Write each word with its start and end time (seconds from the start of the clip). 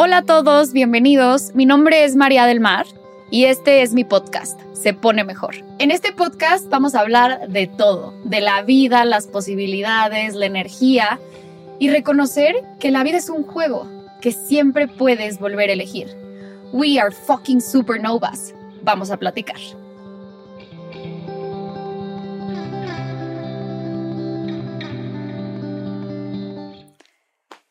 Hola 0.00 0.18
a 0.18 0.22
todos, 0.22 0.72
bienvenidos. 0.72 1.56
Mi 1.56 1.66
nombre 1.66 2.04
es 2.04 2.14
María 2.14 2.46
del 2.46 2.60
Mar 2.60 2.86
y 3.32 3.46
este 3.46 3.82
es 3.82 3.94
mi 3.94 4.04
podcast, 4.04 4.60
Se 4.72 4.94
pone 4.94 5.24
mejor. 5.24 5.56
En 5.80 5.90
este 5.90 6.12
podcast 6.12 6.68
vamos 6.68 6.94
a 6.94 7.00
hablar 7.00 7.48
de 7.48 7.66
todo, 7.66 8.14
de 8.22 8.40
la 8.40 8.62
vida, 8.62 9.04
las 9.04 9.26
posibilidades, 9.26 10.36
la 10.36 10.46
energía 10.46 11.18
y 11.80 11.90
reconocer 11.90 12.54
que 12.78 12.92
la 12.92 13.02
vida 13.02 13.16
es 13.16 13.28
un 13.28 13.42
juego 13.42 13.88
que 14.20 14.30
siempre 14.30 14.86
puedes 14.86 15.40
volver 15.40 15.68
a 15.68 15.72
elegir. 15.72 16.16
We 16.72 17.00
are 17.00 17.10
fucking 17.10 17.60
supernovas. 17.60 18.54
Vamos 18.84 19.10
a 19.10 19.16
platicar. 19.16 19.58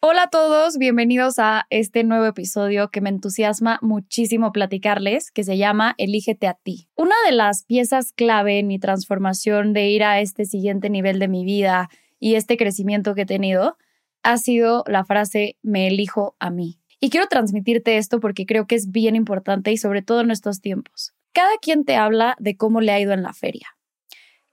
Hola 0.10 0.24
a 0.24 0.30
todos, 0.30 0.78
bienvenidos 0.78 1.38
a 1.38 1.68
este 1.70 2.06
nuevo 2.06 2.28
episodio 2.28 2.92
que 2.92 3.02
me 3.02 3.10
entusiasma 3.10 3.78
muchísimo 3.82 4.54
platicarles, 4.54 5.32
que 5.32 5.44
se 5.44 5.58
llama 5.58 5.96
Elígete 5.98 6.48
a 6.48 6.54
ti. 6.54 6.88
Una 6.96 7.16
de 7.26 7.34
las 7.34 7.66
piezas 7.66 8.14
clave 8.14 8.58
en 8.58 8.68
mi 8.68 8.80
transformación 8.80 9.74
de 9.74 9.90
ir 9.90 10.06
a 10.06 10.22
este 10.22 10.46
siguiente 10.46 10.90
nivel 10.90 11.20
de 11.20 11.28
mi 11.28 11.44
vida 11.44 11.90
y 12.22 12.36
este 12.36 12.56
crecimiento 12.56 13.16
que 13.16 13.24
he 13.24 13.26
tenido 13.26 13.76
ha 14.24 14.38
sido 14.38 14.86
la 14.88 15.04
frase 15.04 15.58
me 15.62 15.88
elijo 15.88 16.38
a 16.40 16.52
mí. 16.52 16.80
Y 17.02 17.10
quiero 17.10 17.28
transmitirte 17.28 17.98
esto 17.98 18.22
porque 18.22 18.46
creo 18.46 18.66
que 18.66 18.76
es 18.76 18.92
bien 18.92 19.14
importante 19.14 19.74
y 19.74 19.78
sobre 19.78 20.04
todo 20.04 20.22
en 20.22 20.32
estos 20.32 20.62
tiempos. 20.62 21.16
Cada 21.34 21.58
quien 21.62 21.84
te 21.84 21.98
habla 21.98 22.38
de 22.40 22.56
cómo 22.56 22.80
le 22.80 22.94
ha 22.94 23.00
ido 23.02 23.12
en 23.12 23.24
la 23.24 23.34
feria. 23.34 23.77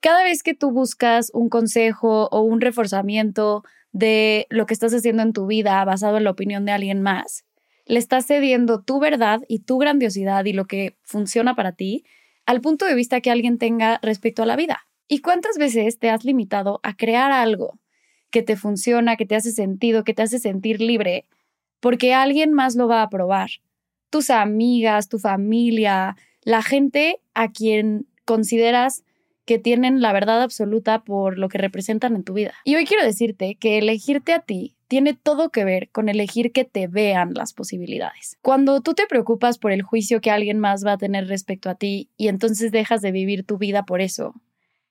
Cada 0.05 0.23
vez 0.23 0.43
que 0.43 0.53
tú 0.53 0.71
buscas 0.71 1.31
un 1.33 1.49
consejo 1.49 2.29
o 2.31 2.43
un 2.43 2.61
reforzamiento 2.61 3.65
de 3.91 4.47
lo 4.51 4.67
que 4.67 4.75
estás 4.75 4.93
haciendo 4.93 5.23
en 5.23 5.33
tu 5.33 5.47
vida 5.47 5.83
basado 5.87 6.19
en 6.19 6.25
la 6.25 6.31
opinión 6.31 6.67
de 6.67 6.73
alguien 6.73 7.01
más, 7.01 7.47
le 7.87 8.01
estás 8.01 8.27
cediendo 8.27 8.83
tu 8.83 9.01
verdad 9.01 9.41
y 9.49 9.61
tu 9.61 9.79
grandiosidad 9.79 10.45
y 10.45 10.53
lo 10.53 10.67
que 10.67 10.99
funciona 11.05 11.57
para 11.57 11.73
ti 11.73 12.05
al 12.45 12.61
punto 12.61 12.85
de 12.85 12.95
vista 12.95 13.23
que 13.23 13.31
alguien 13.31 13.57
tenga 13.57 13.99
respecto 14.03 14.43
a 14.43 14.47
la 14.47 14.57
vida. 14.57 14.87
¿Y 15.09 15.21
cuántas 15.21 15.57
veces 15.57 15.99
te 15.99 16.11
has 16.11 16.23
limitado 16.23 16.81
a 16.83 16.95
crear 16.99 17.33
algo 17.33 17.79
que 18.29 18.43
te 18.43 18.57
funciona, 18.57 19.17
que 19.17 19.25
te 19.25 19.37
hace 19.37 19.53
sentido, 19.53 20.05
que 20.05 20.13
te 20.13 20.21
hace 20.21 20.39
sentir 20.39 20.83
libre, 20.83 21.25
porque 21.81 22.13
alguien 22.13 22.53
más 22.53 22.77
lo 22.77 22.89
va 22.89 23.01
a 23.01 23.09
probar? 23.09 23.49
Tus 24.11 24.29
amigas, 24.29 25.09
tu 25.09 25.19
familia, 25.19 26.15
la 26.43 26.61
gente 26.61 27.23
a 27.33 27.53
quien 27.53 28.07
consideras 28.27 29.03
que 29.45 29.59
tienen 29.59 30.01
la 30.01 30.13
verdad 30.13 30.43
absoluta 30.43 31.05
por 31.05 31.39
lo 31.39 31.49
que 31.49 31.59
representan 31.59 32.17
en 32.17 32.25
tu 32.25 32.33
vida. 32.33 32.55
Y 32.65 32.77
hoy 32.77 32.87
quiero 32.87 33.05
decirte 33.05 33.57
que 33.57 33.79
elegirte 33.79 34.33
a 34.33 34.41
ti 34.41 34.77
tiene 34.89 35.15
todo 35.15 35.51
que 35.51 35.65
ver 35.65 35.89
con 35.91 36.09
elegir 36.09 36.53
que 36.53 36.65
te 36.65 36.87
vean 36.87 37.35
las 37.35 37.53
posibilidades. 37.53 38.39
Cuando 38.43 38.81
tú 38.81 38.95
te 38.95 39.07
preocupas 39.07 39.59
por 39.59 39.73
el 39.73 39.83
juicio 39.83 40.21
que 40.21 40.31
alguien 40.31 40.59
más 40.59 40.87
va 40.87 40.93
a 40.93 40.99
tener 40.99 41.27
respecto 41.27 41.69
a 41.69 41.75
ti 41.75 42.11
y 42.17 42.29
entonces 42.29 42.71
dejas 42.71 43.03
de 43.03 43.13
vivir 43.13 43.45
tu 43.45 43.59
vida 43.59 43.85
por 43.85 44.01
eso, 44.01 44.35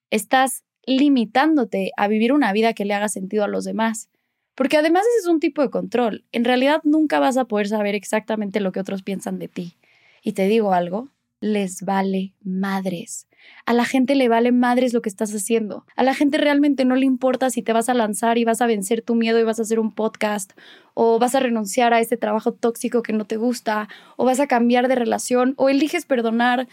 estás 0.10 0.64
limitándote 0.86 1.92
a 1.96 2.08
vivir 2.08 2.34
una 2.34 2.52
vida 2.54 2.74
que 2.74 2.86
le 2.86 2.94
haga 2.94 3.08
sentido 3.08 3.44
a 3.44 3.48
los 3.48 3.64
demás. 3.64 4.10
Porque 4.56 4.78
además 4.78 5.04
ese 5.04 5.22
es 5.22 5.28
un 5.28 5.40
tipo 5.40 5.62
de 5.62 5.70
control. 5.70 6.26
En 6.32 6.44
realidad 6.44 6.82
nunca 6.84 7.20
vas 7.20 7.38
a 7.38 7.46
poder 7.46 7.68
saber 7.68 7.96
exactamente 7.96 8.60
lo 8.60 8.72
que 8.72 8.80
otros 8.80 9.02
piensan 9.02 9.40
de 9.40 9.48
ti. 9.48 9.78
Y 10.22 10.34
te 10.34 10.48
digo 10.48 10.74
algo, 10.74 11.10
les 11.44 11.84
vale 11.84 12.34
madres. 12.42 13.28
A 13.66 13.74
la 13.74 13.84
gente 13.84 14.16
le 14.16 14.30
vale 14.30 14.54
madres 14.54 14.94
lo 14.94 15.02
que 15.02 15.10
estás 15.10 15.36
haciendo. 15.36 15.86
A 15.98 16.04
la 16.04 16.14
gente 16.14 16.38
realmente 16.38 16.86
no 16.86 16.96
le 16.96 17.06
importa 17.06 17.50
si 17.50 17.62
te 17.62 17.74
vas 17.74 17.90
a 17.90 17.94
lanzar 17.94 18.38
y 18.38 18.46
vas 18.46 18.62
a 18.62 18.66
vencer 18.66 19.02
tu 19.02 19.14
miedo 19.14 19.38
y 19.38 19.44
vas 19.44 19.60
a 19.60 19.64
hacer 19.64 19.78
un 19.78 19.94
podcast, 19.94 20.54
o 20.94 21.20
vas 21.20 21.36
a 21.36 21.42
renunciar 21.42 21.94
a 21.94 22.00
ese 22.00 22.16
trabajo 22.16 22.54
tóxico 22.54 23.04
que 23.04 23.12
no 23.12 23.26
te 23.26 23.36
gusta, 23.36 23.90
o 24.16 24.24
vas 24.24 24.40
a 24.40 24.48
cambiar 24.48 24.88
de 24.88 24.96
relación, 24.96 25.54
o 25.58 25.68
eliges 25.68 26.06
perdonar 26.06 26.70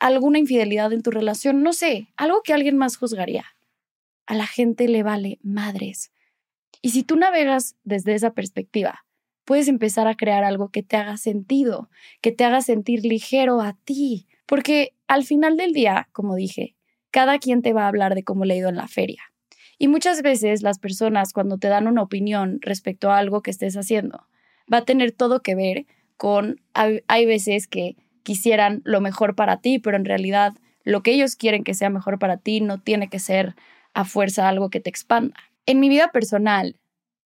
alguna 0.00 0.40
infidelidad 0.40 0.92
en 0.92 1.02
tu 1.02 1.12
relación, 1.12 1.62
no 1.62 1.72
sé, 1.72 2.08
algo 2.16 2.42
que 2.42 2.52
alguien 2.52 2.76
más 2.76 2.96
juzgaría. 2.96 3.44
A 4.26 4.34
la 4.34 4.48
gente 4.48 4.88
le 4.88 5.04
vale 5.04 5.38
madres. 5.44 6.10
Y 6.82 6.90
si 6.90 7.04
tú 7.04 7.14
navegas 7.14 7.76
desde 7.84 8.14
esa 8.14 8.32
perspectiva, 8.34 9.04
puedes 9.48 9.68
empezar 9.68 10.06
a 10.08 10.14
crear 10.14 10.44
algo 10.44 10.68
que 10.68 10.82
te 10.82 10.98
haga 10.98 11.16
sentido, 11.16 11.88
que 12.20 12.32
te 12.32 12.44
haga 12.44 12.60
sentir 12.60 13.02
ligero 13.06 13.62
a 13.62 13.72
ti. 13.72 14.26
Porque 14.44 14.92
al 15.06 15.24
final 15.24 15.56
del 15.56 15.72
día, 15.72 16.10
como 16.12 16.34
dije, 16.34 16.76
cada 17.10 17.38
quien 17.38 17.62
te 17.62 17.72
va 17.72 17.84
a 17.84 17.88
hablar 17.88 18.14
de 18.14 18.24
cómo 18.24 18.44
le 18.44 18.62
ha 18.62 18.68
en 18.68 18.76
la 18.76 18.88
feria. 18.88 19.22
Y 19.78 19.88
muchas 19.88 20.20
veces 20.20 20.62
las 20.62 20.78
personas 20.78 21.32
cuando 21.32 21.56
te 21.56 21.68
dan 21.68 21.86
una 21.86 22.02
opinión 22.02 22.58
respecto 22.60 23.10
a 23.10 23.16
algo 23.16 23.40
que 23.40 23.50
estés 23.50 23.74
haciendo, 23.78 24.26
va 24.70 24.78
a 24.78 24.84
tener 24.84 25.12
todo 25.12 25.40
que 25.40 25.54
ver 25.54 25.86
con, 26.18 26.60
hay 26.74 27.24
veces 27.24 27.68
que 27.68 27.96
quisieran 28.24 28.82
lo 28.84 29.00
mejor 29.00 29.34
para 29.34 29.62
ti, 29.62 29.78
pero 29.78 29.96
en 29.96 30.04
realidad 30.04 30.52
lo 30.84 31.02
que 31.02 31.12
ellos 31.12 31.36
quieren 31.36 31.64
que 31.64 31.72
sea 31.72 31.88
mejor 31.88 32.18
para 32.18 32.36
ti 32.36 32.60
no 32.60 32.82
tiene 32.82 33.08
que 33.08 33.18
ser 33.18 33.54
a 33.94 34.04
fuerza 34.04 34.46
algo 34.46 34.68
que 34.68 34.80
te 34.80 34.90
expanda. 34.90 35.36
En 35.64 35.80
mi 35.80 35.88
vida 35.88 36.12
personal, 36.12 36.78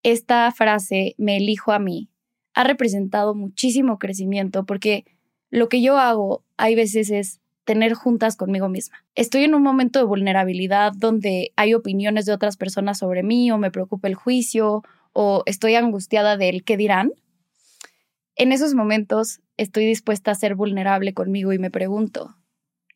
esta 0.04 0.50
frase, 0.52 1.14
me 1.18 1.36
elijo 1.36 1.72
a 1.72 1.78
mí, 1.78 2.08
ha 2.54 2.64
representado 2.64 3.34
muchísimo 3.34 3.98
crecimiento 3.98 4.64
porque 4.64 5.04
lo 5.50 5.68
que 5.68 5.82
yo 5.82 5.98
hago 5.98 6.44
hay 6.56 6.74
veces 6.74 7.10
es 7.10 7.40
tener 7.64 7.94
juntas 7.94 8.36
conmigo 8.36 8.68
misma. 8.68 9.04
Estoy 9.14 9.44
en 9.44 9.54
un 9.54 9.62
momento 9.62 9.98
de 9.98 10.04
vulnerabilidad 10.04 10.92
donde 10.96 11.52
hay 11.56 11.74
opiniones 11.74 12.26
de 12.26 12.32
otras 12.32 12.56
personas 12.56 12.98
sobre 12.98 13.22
mí 13.22 13.50
o 13.50 13.58
me 13.58 13.70
preocupa 13.70 14.08
el 14.08 14.14
juicio 14.14 14.82
o 15.12 15.42
estoy 15.46 15.74
angustiada 15.74 16.36
del 16.36 16.64
qué 16.64 16.76
dirán. 16.76 17.12
En 18.34 18.52
esos 18.52 18.74
momentos 18.74 19.40
estoy 19.56 19.86
dispuesta 19.86 20.30
a 20.30 20.34
ser 20.34 20.54
vulnerable 20.54 21.14
conmigo 21.14 21.52
y 21.52 21.58
me 21.58 21.70
pregunto, 21.70 22.34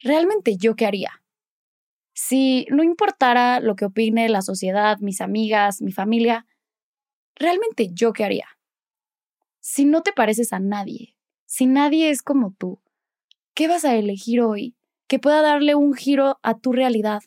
¿realmente 0.00 0.56
yo 0.56 0.74
qué 0.74 0.86
haría? 0.86 1.22
Si 2.14 2.66
no 2.70 2.82
importara 2.82 3.60
lo 3.60 3.76
que 3.76 3.84
opine 3.84 4.28
la 4.30 4.40
sociedad, 4.40 4.98
mis 5.00 5.20
amigas, 5.20 5.82
mi 5.82 5.92
familia, 5.92 6.46
¿realmente 7.34 7.90
yo 7.92 8.14
qué 8.14 8.24
haría? 8.24 8.55
Si 9.68 9.84
no 9.84 10.02
te 10.02 10.12
pareces 10.12 10.52
a 10.52 10.60
nadie, 10.60 11.16
si 11.44 11.66
nadie 11.66 12.10
es 12.10 12.22
como 12.22 12.54
tú, 12.56 12.80
¿qué 13.52 13.66
vas 13.66 13.84
a 13.84 13.96
elegir 13.96 14.40
hoy 14.40 14.76
que 15.08 15.18
pueda 15.18 15.42
darle 15.42 15.74
un 15.74 15.92
giro 15.92 16.38
a 16.44 16.56
tu 16.56 16.70
realidad? 16.70 17.22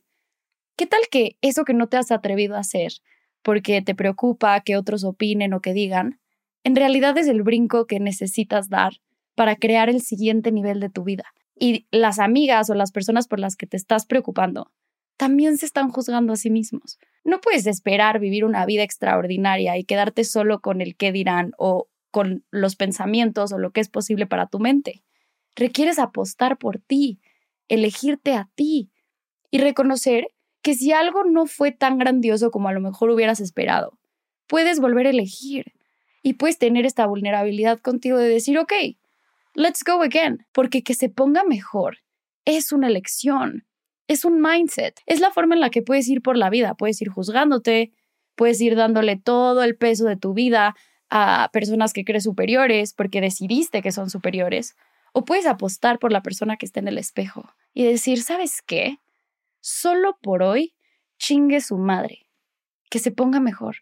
¿Qué 0.77 0.88
tal 0.88 1.01
que 1.11 1.35
eso 1.41 1.66
que 1.66 1.73
no 1.73 1.89
te 1.89 1.97
has 1.97 2.11
atrevido 2.11 2.55
a 2.55 2.59
hacer 2.59 2.94
porque 3.41 3.81
te 3.81 3.94
preocupa 3.94 4.57
que 4.61 4.77
otros 4.77 5.03
opinen 5.03 5.53
o 5.53 5.59
que 5.59 5.73
digan, 5.73 6.22
en 6.63 6.77
realidad 6.77 7.17
es 7.17 7.27
el 7.27 7.44
brinco 7.44 7.88
que 7.88 8.00
necesitas 8.00 8.69
dar 8.69 8.94
para 9.35 9.57
crear 9.57 9.89
el 9.89 10.01
siguiente 10.01 10.53
nivel 10.53 10.79
de 10.79 10.89
tu 10.89 11.03
vida? 11.03 11.25
Y 11.56 11.88
las 11.91 12.19
amigas 12.19 12.69
o 12.69 12.73
las 12.73 12.94
personas 12.94 13.27
por 13.27 13.41
las 13.41 13.57
que 13.57 13.67
te 13.67 13.75
estás 13.75 14.06
preocupando 14.06 14.71
también 15.17 15.57
se 15.57 15.66
están 15.66 15.89
juzgando 15.89 16.31
a 16.31 16.38
sí 16.38 16.50
mismos. 16.50 17.00
No 17.25 17.41
puedes 17.41 17.67
esperar 17.67 18.21
vivir 18.21 18.45
una 18.45 18.66
vida 18.66 18.83
extraordinaria 18.83 19.77
y 19.77 19.83
quedarte 19.83 20.23
solo 20.23 20.61
con 20.61 20.79
el 20.79 20.95
qué 20.95 21.11
dirán 21.11 21.51
o 21.57 21.89
con 22.12 22.44
los 22.52 22.75
pensamientos 22.75 23.52
o 23.52 23.58
lo 23.58 23.72
que 23.72 23.81
es 23.81 23.90
posible 23.90 24.28
para 24.28 24.47
tu 24.47 24.59
mente. 24.59 25.03
Requieres 25.56 26.00
apostar 26.00 26.58
por 26.58 26.80
ti, 26.80 27.20
elegirte 27.68 28.34
a 28.34 28.50
ti 28.56 28.92
y 29.52 29.59
reconocer 29.59 30.28
que 30.62 30.74
si 30.74 30.92
algo 30.92 31.24
no 31.24 31.46
fue 31.46 31.72
tan 31.72 31.98
grandioso 31.98 32.52
como 32.52 32.68
a 32.68 32.74
lo 32.74 32.81
mejor 32.81 33.09
hubieras 33.09 33.40
esperado, 33.40 33.98
puedes 34.48 34.80
volver 34.80 35.08
a 35.08 35.12
elegir 35.12 35.74
y 36.22 36.34
puedes 36.34 36.58
tener 36.58 36.86
esta 36.86 37.06
vulnerabilidad 37.06 37.80
contigo 37.80 38.18
de 38.18 38.28
decir, 38.28 38.58
ok, 38.58 38.74
let's 39.53 39.84
go 39.86 40.02
again, 40.02 40.46
porque 40.52 40.84
que 40.84 40.94
se 40.94 41.09
ponga 41.09 41.44
mejor 41.44 42.00
es 42.46 42.72
una 42.72 42.88
elección, 42.88 43.66
es 44.08 44.25
un 44.25 44.42
mindset, 44.42 45.00
es 45.06 45.19
la 45.19 45.31
forma 45.31 45.56
en 45.56 45.62
la 45.62 45.69
que 45.69 45.81
puedes 45.81 46.08
ir 46.08 46.22
por 46.22 46.36
la 46.36 46.50
vida, 46.50 46.74
puedes 46.74 47.02
ir 47.02 47.09
juzgándote, 47.09 47.94
puedes 48.36 48.59
ir 48.59 48.75
dándole 48.75 49.18
todo 49.18 49.64
el 49.64 49.75
peso 49.78 50.06
de 50.06 50.18
tu 50.18 50.34
vida 50.34 50.75
a 51.09 51.50
personas 51.52 51.94
que 51.94 52.06
crees 52.06 52.24
superiores 52.24 52.94
porque 52.94 53.22
decidiste 53.22 53.81
que 53.81 53.92
son 53.92 54.10
superiores, 54.10 54.75
o 55.12 55.25
puedes 55.25 55.45
apostar 55.45 56.00
por 56.00 56.12
la 56.12 56.22
persona 56.22 56.57
que 56.57 56.66
está 56.66 56.80
en 56.80 56.88
el 56.88 56.98
espejo 56.98 57.51
y 57.74 57.83
decir, 57.83 58.22
¿sabes 58.22 58.62
qué? 58.62 59.00
Solo 59.60 60.18
por 60.22 60.44
hoy 60.44 60.74
chingue 61.18 61.62
su 61.62 61.78
madre, 61.78 62.28
que 62.89 63.00
se 63.00 63.12
ponga 63.12 63.39
mejor. 63.39 63.78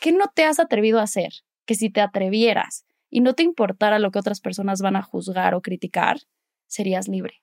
¿Qué 0.00 0.12
no 0.12 0.28
te 0.34 0.44
has 0.44 0.58
atrevido 0.58 0.98
a 0.98 1.04
hacer? 1.04 1.32
Que 1.64 1.74
si 1.74 1.90
te 1.90 2.00
atrevieras 2.00 2.84
y 3.08 3.20
no 3.20 3.34
te 3.34 3.42
importara 3.42 3.98
lo 3.98 4.10
que 4.10 4.18
otras 4.18 4.40
personas 4.40 4.82
van 4.82 4.96
a 4.96 5.02
juzgar 5.02 5.54
o 5.54 5.62
criticar, 5.62 6.20
serías 6.66 7.08
libre. 7.08 7.42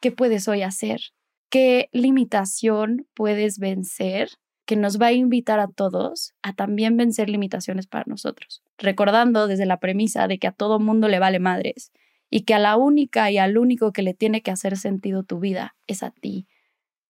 ¿Qué 0.00 0.12
puedes 0.12 0.48
hoy 0.48 0.62
hacer? 0.62 1.00
¿Qué 1.48 1.88
limitación 1.92 3.06
puedes 3.14 3.58
vencer 3.58 4.30
que 4.64 4.76
nos 4.76 5.00
va 5.00 5.06
a 5.06 5.12
invitar 5.12 5.58
a 5.60 5.68
todos 5.68 6.34
a 6.42 6.52
también 6.52 6.96
vencer 6.96 7.28
limitaciones 7.28 7.86
para 7.86 8.04
nosotros, 8.06 8.62
recordando 8.78 9.46
desde 9.48 9.66
la 9.66 9.78
premisa 9.78 10.28
de 10.28 10.38
que 10.38 10.46
a 10.46 10.52
todo 10.52 10.78
mundo 10.78 11.08
le 11.08 11.18
vale 11.18 11.40
madres 11.40 11.92
y 12.30 12.42
que 12.42 12.54
a 12.54 12.58
la 12.58 12.76
única 12.76 13.30
y 13.30 13.38
al 13.38 13.58
único 13.58 13.92
que 13.92 14.02
le 14.02 14.14
tiene 14.14 14.42
que 14.42 14.50
hacer 14.50 14.76
sentido 14.76 15.22
tu 15.22 15.38
vida 15.38 15.74
es 15.86 16.02
a 16.02 16.10
ti. 16.10 16.46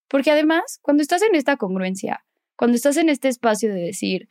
Porque 0.09 0.31
además, 0.31 0.79
cuando 0.83 1.03
estás 1.03 1.23
en 1.23 1.35
esta 1.35 1.57
congruencia, 1.57 2.25
cuando 2.57 2.77
estás 2.77 2.97
en 2.97 3.09
este 3.09 3.29
espacio 3.29 3.73
de 3.73 3.81
decir, 3.81 4.29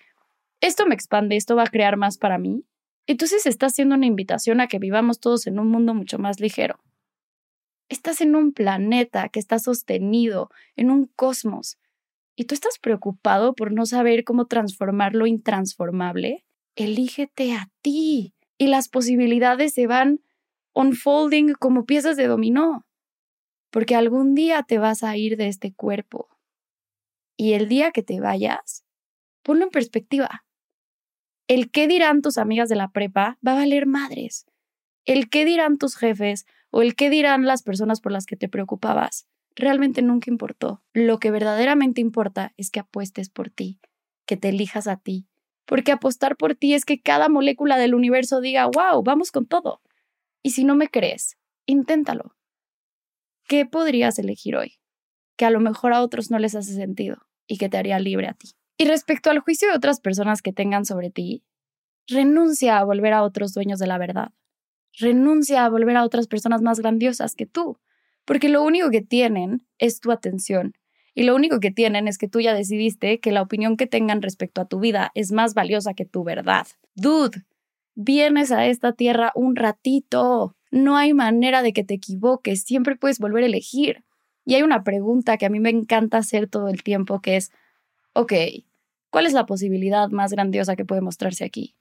esto 0.59 0.85
me 0.85 0.93
expande, 0.93 1.35
esto 1.37 1.55
va 1.55 1.63
a 1.63 1.67
crear 1.67 1.97
más 1.97 2.17
para 2.17 2.37
mí, 2.37 2.63
Entonces 3.07 3.47
estás 3.47 3.73
haciendo 3.73 3.95
una 3.95 4.05
invitación 4.05 4.61
a 4.61 4.67
que 4.67 4.77
vivamos 4.77 5.19
todos 5.19 5.47
en 5.47 5.57
un 5.59 5.69
mundo 5.69 5.93
mucho 5.95 6.19
más 6.19 6.39
ligero. 6.39 6.79
Estás 7.89 8.21
en 8.21 8.35
un 8.35 8.53
planeta 8.53 9.27
que 9.29 9.39
está 9.39 9.57
sostenido, 9.57 10.49
en 10.75 10.91
un 10.91 11.07
cosmos, 11.07 11.77
y 12.41 12.45
tú 12.45 12.55
estás 12.55 12.79
preocupado 12.79 13.53
por 13.53 13.71
no 13.71 13.85
saber 13.85 14.23
cómo 14.23 14.47
transformar 14.47 15.13
lo 15.13 15.27
intransformable. 15.27 16.43
Elígete 16.75 17.53
a 17.53 17.69
ti 17.83 18.33
y 18.57 18.65
las 18.65 18.89
posibilidades 18.89 19.75
se 19.75 19.85
van 19.85 20.21
unfolding 20.73 21.53
como 21.53 21.85
piezas 21.85 22.17
de 22.17 22.25
dominó, 22.25 22.87
porque 23.69 23.93
algún 23.93 24.33
día 24.33 24.63
te 24.63 24.79
vas 24.79 25.03
a 25.03 25.15
ir 25.17 25.37
de 25.37 25.49
este 25.49 25.71
cuerpo. 25.71 26.29
Y 27.37 27.53
el 27.53 27.69
día 27.69 27.91
que 27.91 28.01
te 28.01 28.19
vayas, 28.19 28.85
ponlo 29.43 29.65
en 29.65 29.69
perspectiva. 29.69 30.43
El 31.47 31.69
qué 31.69 31.87
dirán 31.87 32.23
tus 32.23 32.39
amigas 32.39 32.69
de 32.69 32.75
la 32.75 32.89
prepa 32.89 33.37
va 33.45 33.51
a 33.51 33.55
valer 33.57 33.85
madres. 33.85 34.47
El 35.05 35.29
qué 35.29 35.45
dirán 35.45 35.77
tus 35.77 35.95
jefes 35.95 36.47
o 36.71 36.81
el 36.81 36.95
qué 36.95 37.11
dirán 37.11 37.45
las 37.45 37.61
personas 37.61 38.01
por 38.01 38.11
las 38.11 38.25
que 38.25 38.35
te 38.35 38.49
preocupabas 38.49 39.27
realmente 39.55 40.01
nunca 40.01 40.29
importó. 40.29 40.83
Lo 40.93 41.19
que 41.19 41.31
verdaderamente 41.31 42.01
importa 42.01 42.53
es 42.57 42.71
que 42.71 42.79
apuestes 42.79 43.29
por 43.29 43.49
ti, 43.49 43.79
que 44.25 44.37
te 44.37 44.49
elijas 44.49 44.87
a 44.87 44.97
ti. 44.97 45.27
Porque 45.65 45.91
apostar 45.91 46.35
por 46.35 46.55
ti 46.55 46.73
es 46.73 46.85
que 46.85 47.01
cada 47.01 47.29
molécula 47.29 47.77
del 47.77 47.93
universo 47.93 48.41
diga, 48.41 48.65
wow, 48.65 49.03
vamos 49.03 49.31
con 49.31 49.45
todo. 49.45 49.81
Y 50.43 50.51
si 50.51 50.63
no 50.63 50.75
me 50.75 50.89
crees, 50.89 51.37
inténtalo. 51.65 52.35
¿Qué 53.47 53.65
podrías 53.65 54.17
elegir 54.19 54.55
hoy? 54.55 54.79
Que 55.37 55.45
a 55.45 55.51
lo 55.51 55.59
mejor 55.59 55.93
a 55.93 56.01
otros 56.01 56.31
no 56.31 56.39
les 56.39 56.55
hace 56.55 56.73
sentido 56.73 57.27
y 57.47 57.57
que 57.57 57.69
te 57.69 57.77
haría 57.77 57.99
libre 57.99 58.27
a 58.27 58.33
ti. 58.33 58.51
Y 58.77 58.85
respecto 58.85 59.29
al 59.29 59.39
juicio 59.39 59.69
de 59.69 59.75
otras 59.75 59.99
personas 59.99 60.41
que 60.41 60.53
tengan 60.53 60.85
sobre 60.85 61.11
ti, 61.11 61.43
renuncia 62.07 62.79
a 62.79 62.83
volver 62.83 63.13
a 63.13 63.23
otros 63.23 63.53
dueños 63.53 63.79
de 63.79 63.87
la 63.87 63.97
verdad. 63.97 64.31
Renuncia 64.97 65.65
a 65.65 65.69
volver 65.69 65.97
a 65.97 66.03
otras 66.03 66.27
personas 66.27 66.61
más 66.61 66.79
grandiosas 66.79 67.35
que 67.35 67.45
tú, 67.45 67.77
porque 68.25 68.49
lo 68.49 68.63
único 68.63 68.89
que 68.89 69.01
tienen 69.01 69.65
es 69.77 69.99
tu 69.99 70.11
atención. 70.11 70.73
Y 71.13 71.23
lo 71.23 71.35
único 71.35 71.59
que 71.59 71.71
tienen 71.71 72.07
es 72.07 72.17
que 72.17 72.27
tú 72.27 72.39
ya 72.39 72.53
decidiste 72.53 73.19
que 73.19 73.31
la 73.31 73.41
opinión 73.41 73.75
que 73.75 73.87
tengan 73.87 74.21
respecto 74.21 74.61
a 74.61 74.67
tu 74.67 74.79
vida 74.79 75.11
es 75.13 75.31
más 75.31 75.53
valiosa 75.53 75.93
que 75.93 76.05
tu 76.05 76.23
verdad. 76.23 76.67
Dude, 76.95 77.43
vienes 77.95 78.51
a 78.51 78.65
esta 78.67 78.93
tierra 78.93 79.31
un 79.35 79.55
ratito. 79.55 80.55
No 80.71 80.95
hay 80.95 81.13
manera 81.13 81.61
de 81.61 81.73
que 81.73 81.83
te 81.83 81.95
equivoques, 81.95 82.63
siempre 82.63 82.95
puedes 82.95 83.19
volver 83.19 83.43
a 83.43 83.47
elegir. 83.47 84.03
Y 84.45 84.55
hay 84.55 84.63
una 84.63 84.83
pregunta 84.83 85.37
que 85.37 85.45
a 85.45 85.49
mí 85.49 85.59
me 85.59 85.69
encanta 85.69 86.17
hacer 86.17 86.47
todo 86.47 86.69
el 86.69 86.81
tiempo, 86.81 87.21
que 87.21 87.35
es, 87.35 87.51
ok, 88.13 88.33
¿Cuál 89.11 89.25
es 89.25 89.33
la 89.33 89.45
posibilidad 89.45 90.09
más 90.09 90.31
grandiosa 90.31 90.77
que 90.77 90.85
puede 90.85 91.01
mostrarse 91.01 91.43
aquí? 91.43 91.75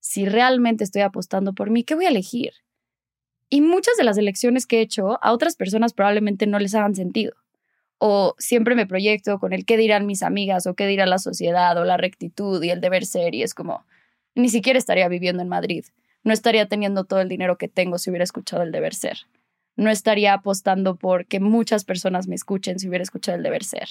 Si 0.00 0.26
realmente 0.26 0.82
estoy 0.82 1.02
apostando 1.02 1.54
por 1.54 1.70
mí, 1.70 1.84
¿qué 1.84 1.94
voy 1.94 2.06
a 2.06 2.10
elegir? 2.10 2.52
Y 3.50 3.60
muchas 3.60 3.96
de 3.96 4.04
las 4.04 4.18
elecciones 4.18 4.66
que 4.66 4.78
he 4.78 4.82
hecho 4.82 5.18
a 5.22 5.32
otras 5.32 5.56
personas 5.56 5.94
probablemente 5.94 6.46
no 6.46 6.58
les 6.58 6.74
hagan 6.74 6.94
sentido. 6.94 7.34
O 7.98 8.34
siempre 8.38 8.74
me 8.74 8.86
proyecto 8.86 9.38
con 9.38 9.52
el 9.52 9.64
qué 9.64 9.76
dirán 9.76 10.06
mis 10.06 10.22
amigas 10.22 10.66
o 10.66 10.74
qué 10.74 10.86
dirá 10.86 11.06
la 11.06 11.18
sociedad 11.18 11.76
o 11.78 11.84
la 11.84 11.96
rectitud 11.96 12.62
y 12.62 12.70
el 12.70 12.80
deber 12.80 13.06
ser 13.06 13.34
y 13.34 13.42
es 13.42 13.54
como, 13.54 13.84
ni 14.34 14.48
siquiera 14.48 14.78
estaría 14.78 15.08
viviendo 15.08 15.42
en 15.42 15.48
Madrid. 15.48 15.84
No 16.22 16.32
estaría 16.32 16.68
teniendo 16.68 17.04
todo 17.04 17.20
el 17.20 17.28
dinero 17.28 17.58
que 17.58 17.68
tengo 17.68 17.98
si 17.98 18.10
hubiera 18.10 18.24
escuchado 18.24 18.62
el 18.62 18.72
deber 18.72 18.94
ser. 18.94 19.18
No 19.76 19.90
estaría 19.90 20.34
apostando 20.34 20.96
por 20.96 21.26
que 21.26 21.40
muchas 21.40 21.84
personas 21.84 22.28
me 22.28 22.34
escuchen 22.34 22.78
si 22.78 22.88
hubiera 22.88 23.02
escuchado 23.02 23.36
el 23.36 23.42
deber 23.42 23.64
ser. 23.64 23.88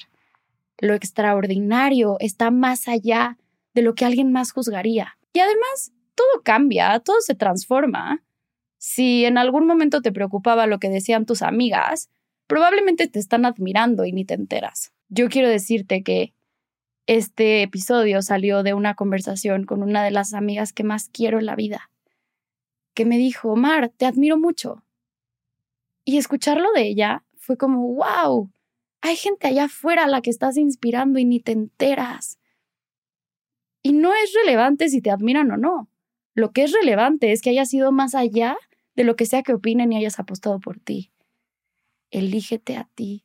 Lo 0.79 0.93
extraordinario 0.93 2.17
está 2.19 2.51
más 2.51 2.87
allá 2.87 3.37
de 3.73 3.81
lo 3.81 3.95
que 3.95 4.05
alguien 4.05 4.31
más 4.31 4.51
juzgaría. 4.51 5.17
Y 5.33 5.39
además, 5.39 5.91
todo 6.13 6.43
cambia, 6.43 6.99
todo 6.99 7.21
se 7.21 7.35
transforma. 7.35 8.21
Si 8.89 9.25
en 9.25 9.37
algún 9.37 9.67
momento 9.67 10.01
te 10.01 10.13
preocupaba 10.13 10.65
lo 10.65 10.79
que 10.79 10.87
decían 10.87 11.25
tus 11.25 11.41
amigas, 11.41 12.09
probablemente 12.47 13.09
te 13.09 13.19
están 13.19 13.45
admirando 13.45 14.05
y 14.05 14.13
ni 14.13 14.23
te 14.23 14.33
enteras. 14.33 14.93
Yo 15.09 15.27
quiero 15.27 15.49
decirte 15.49 16.03
que 16.03 16.33
este 17.05 17.63
episodio 17.63 18.21
salió 18.21 18.63
de 18.63 18.73
una 18.73 18.95
conversación 18.95 19.65
con 19.65 19.83
una 19.83 20.05
de 20.05 20.11
las 20.11 20.33
amigas 20.33 20.71
que 20.71 20.85
más 20.85 21.09
quiero 21.09 21.37
en 21.37 21.47
la 21.47 21.57
vida, 21.57 21.91
que 22.93 23.03
me 23.03 23.17
dijo, 23.17 23.51
Omar, 23.51 23.89
te 23.89 24.05
admiro 24.05 24.37
mucho. 24.37 24.85
Y 26.05 26.17
escucharlo 26.17 26.71
de 26.71 26.83
ella 26.83 27.25
fue 27.35 27.57
como, 27.57 27.93
wow, 27.93 28.49
hay 29.01 29.17
gente 29.17 29.47
allá 29.47 29.65
afuera 29.65 30.05
a 30.05 30.07
la 30.07 30.21
que 30.21 30.29
estás 30.29 30.55
inspirando 30.55 31.19
y 31.19 31.25
ni 31.25 31.41
te 31.41 31.51
enteras. 31.51 32.39
Y 33.83 33.91
no 33.91 34.13
es 34.13 34.31
relevante 34.45 34.87
si 34.87 35.01
te 35.01 35.11
admiran 35.11 35.51
o 35.51 35.57
no. 35.57 35.89
Lo 36.35 36.51
que 36.51 36.63
es 36.63 36.71
relevante 36.71 37.33
es 37.33 37.41
que 37.41 37.49
hayas 37.49 37.73
ido 37.73 37.91
más 37.91 38.15
allá 38.15 38.55
de 38.97 39.05
lo 39.05 39.15
que 39.15 39.25
sea 39.25 39.43
que 39.43 39.53
opinen 39.53 39.93
y 39.93 39.97
hayas 39.97 40.19
apostado 40.19 40.59
por 40.59 40.77
ti. 40.77 41.11
Elígete 42.11 42.75
a 42.75 42.89
ti 42.93 43.23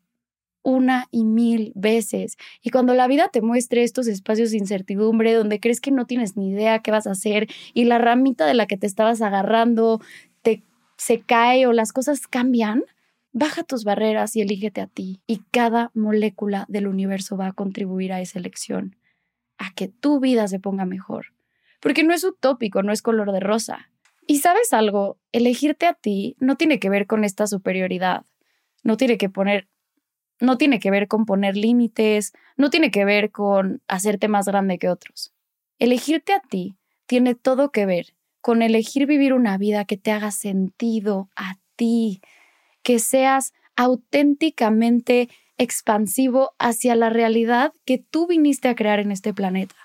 una 0.62 1.08
y 1.10 1.24
mil 1.24 1.72
veces. 1.74 2.36
Y 2.62 2.70
cuando 2.70 2.94
la 2.94 3.08
vida 3.08 3.28
te 3.32 3.42
muestre 3.42 3.82
estos 3.82 4.06
espacios 4.06 4.52
de 4.52 4.58
incertidumbre 4.58 5.32
donde 5.32 5.58
crees 5.58 5.80
que 5.80 5.90
no 5.90 6.06
tienes 6.06 6.36
ni 6.36 6.50
idea 6.50 6.78
qué 6.78 6.92
vas 6.92 7.08
a 7.08 7.12
hacer 7.12 7.48
y 7.74 7.84
la 7.84 7.98
ramita 7.98 8.46
de 8.46 8.54
la 8.54 8.66
que 8.66 8.76
te 8.76 8.86
estabas 8.86 9.22
agarrando 9.22 10.00
te 10.42 10.62
se 10.96 11.20
cae 11.20 11.66
o 11.66 11.72
las 11.72 11.92
cosas 11.92 12.28
cambian, 12.28 12.84
Baja 13.34 13.62
tus 13.62 13.84
barreras 13.84 14.36
y 14.36 14.42
elígete 14.42 14.82
a 14.82 14.86
ti. 14.86 15.22
Y 15.26 15.38
cada 15.50 15.90
molécula 15.94 16.66
del 16.68 16.86
universo 16.86 17.36
va 17.36 17.46
a 17.48 17.52
contribuir 17.52 18.12
a 18.12 18.20
esa 18.20 18.38
elección, 18.38 18.96
a 19.56 19.72
que 19.72 19.88
tu 19.88 20.20
vida 20.20 20.46
se 20.48 20.60
ponga 20.60 20.84
mejor. 20.84 21.28
Porque 21.80 22.04
no 22.04 22.12
es 22.12 22.24
utópico, 22.24 22.82
no 22.82 22.92
es 22.92 23.00
color 23.00 23.32
de 23.32 23.40
rosa. 23.40 23.90
Y 24.26 24.38
sabes 24.38 24.72
algo, 24.72 25.18
elegirte 25.32 25.86
a 25.86 25.94
ti 25.94 26.36
no 26.38 26.56
tiene 26.56 26.78
que 26.78 26.88
ver 26.88 27.06
con 27.06 27.24
esta 27.24 27.46
superioridad. 27.46 28.24
No 28.82 28.96
tiene 28.96 29.18
que 29.18 29.28
poner 29.28 29.68
no 30.40 30.58
tiene 30.58 30.80
que 30.80 30.90
ver 30.90 31.06
con 31.06 31.24
poner 31.24 31.56
límites, 31.56 32.32
no 32.56 32.68
tiene 32.68 32.90
que 32.90 33.04
ver 33.04 33.30
con 33.30 33.80
hacerte 33.86 34.26
más 34.26 34.46
grande 34.46 34.76
que 34.76 34.88
otros. 34.88 35.32
Elegirte 35.78 36.32
a 36.32 36.40
ti 36.40 36.76
tiene 37.06 37.36
todo 37.36 37.70
que 37.70 37.86
ver 37.86 38.14
con 38.40 38.60
elegir 38.60 39.06
vivir 39.06 39.34
una 39.34 39.56
vida 39.56 39.84
que 39.84 39.96
te 39.96 40.10
haga 40.10 40.32
sentido 40.32 41.30
a 41.36 41.58
ti, 41.76 42.20
que 42.82 42.98
seas 42.98 43.52
auténticamente 43.76 45.28
expansivo 45.58 46.50
hacia 46.58 46.96
la 46.96 47.08
realidad 47.08 47.72
que 47.84 47.98
tú 47.98 48.26
viniste 48.26 48.68
a 48.68 48.74
crear 48.74 48.98
en 48.98 49.12
este 49.12 49.32
planeta. 49.32 49.76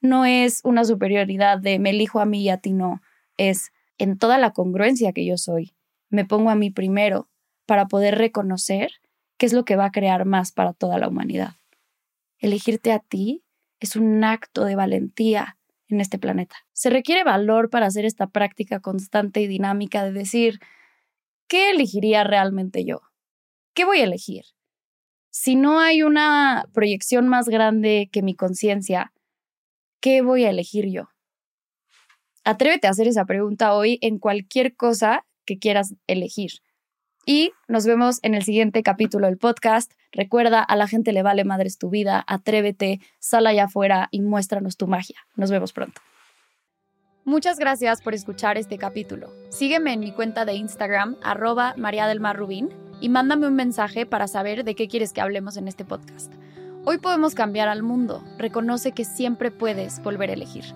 No 0.00 0.24
es 0.24 0.60
una 0.64 0.84
superioridad 0.84 1.58
de 1.58 1.78
me 1.78 1.90
elijo 1.90 2.18
a 2.18 2.26
mí 2.26 2.42
y 2.42 2.48
a 2.48 2.58
ti 2.58 2.72
no, 2.72 3.00
es 3.36 3.72
en 3.98 4.18
toda 4.18 4.38
la 4.38 4.52
congruencia 4.52 5.12
que 5.12 5.24
yo 5.24 5.36
soy. 5.36 5.74
Me 6.10 6.24
pongo 6.24 6.50
a 6.50 6.54
mí 6.54 6.70
primero 6.70 7.28
para 7.66 7.86
poder 7.86 8.16
reconocer 8.18 8.92
qué 9.36 9.46
es 9.46 9.52
lo 9.52 9.64
que 9.64 9.76
va 9.76 9.86
a 9.86 9.92
crear 9.92 10.24
más 10.24 10.52
para 10.52 10.72
toda 10.72 10.98
la 10.98 11.08
humanidad. 11.08 11.54
Elegirte 12.38 12.92
a 12.92 12.98
ti 12.98 13.44
es 13.80 13.96
un 13.96 14.22
acto 14.24 14.64
de 14.64 14.76
valentía 14.76 15.58
en 15.88 16.00
este 16.00 16.18
planeta. 16.18 16.56
Se 16.72 16.90
requiere 16.90 17.24
valor 17.24 17.70
para 17.70 17.86
hacer 17.86 18.04
esta 18.04 18.26
práctica 18.26 18.80
constante 18.80 19.40
y 19.40 19.46
dinámica 19.46 20.04
de 20.04 20.12
decir, 20.12 20.60
¿qué 21.48 21.70
elegiría 21.70 22.24
realmente 22.24 22.84
yo? 22.84 23.00
¿Qué 23.74 23.84
voy 23.84 23.98
a 23.98 24.04
elegir? 24.04 24.44
Si 25.30 25.56
no 25.56 25.80
hay 25.80 26.02
una 26.02 26.68
proyección 26.72 27.28
más 27.28 27.48
grande 27.48 28.08
que 28.12 28.22
mi 28.22 28.34
conciencia, 28.34 29.12
¿qué 30.00 30.22
voy 30.22 30.44
a 30.44 30.50
elegir 30.50 30.86
yo? 30.90 31.08
Atrévete 32.44 32.86
a 32.86 32.90
hacer 32.90 33.08
esa 33.08 33.24
pregunta 33.24 33.74
hoy 33.74 33.98
en 34.02 34.18
cualquier 34.18 34.76
cosa 34.76 35.24
que 35.46 35.58
quieras 35.58 35.94
elegir. 36.06 36.52
Y 37.26 37.52
nos 37.68 37.86
vemos 37.86 38.18
en 38.22 38.34
el 38.34 38.42
siguiente 38.42 38.82
capítulo 38.82 39.26
del 39.26 39.38
podcast. 39.38 39.92
Recuerda, 40.12 40.62
a 40.62 40.76
la 40.76 40.86
gente 40.86 41.12
le 41.12 41.22
vale 41.22 41.44
madres 41.44 41.78
tu 41.78 41.88
vida. 41.88 42.22
Atrévete, 42.26 43.00
sal 43.18 43.46
allá 43.46 43.64
afuera 43.64 44.08
y 44.10 44.20
muéstranos 44.20 44.76
tu 44.76 44.86
magia. 44.86 45.16
Nos 45.36 45.50
vemos 45.50 45.72
pronto. 45.72 46.02
Muchas 47.24 47.58
gracias 47.58 48.02
por 48.02 48.12
escuchar 48.12 48.58
este 48.58 48.76
capítulo. 48.76 49.32
Sígueme 49.48 49.94
en 49.94 50.00
mi 50.00 50.12
cuenta 50.12 50.44
de 50.44 50.52
Instagram, 50.52 51.16
arroba 51.22 51.72
María 51.78 52.06
del 52.06 52.20
Mar 52.20 52.36
Rubín, 52.36 52.68
y 53.00 53.08
mándame 53.08 53.46
un 53.46 53.54
mensaje 53.54 54.04
para 54.04 54.28
saber 54.28 54.64
de 54.64 54.74
qué 54.74 54.88
quieres 54.88 55.14
que 55.14 55.22
hablemos 55.22 55.56
en 55.56 55.66
este 55.66 55.86
podcast. 55.86 56.30
Hoy 56.84 56.98
podemos 56.98 57.34
cambiar 57.34 57.68
al 57.68 57.82
mundo. 57.82 58.22
Reconoce 58.36 58.92
que 58.92 59.06
siempre 59.06 59.50
puedes 59.50 60.02
volver 60.02 60.28
a 60.28 60.34
elegir. 60.34 60.66